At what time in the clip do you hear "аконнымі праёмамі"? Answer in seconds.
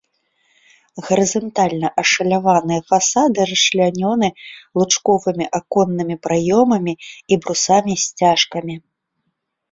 5.59-6.93